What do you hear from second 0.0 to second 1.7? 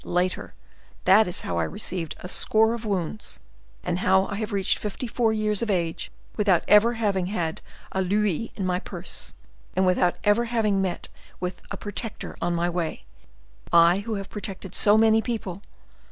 Later—that is how I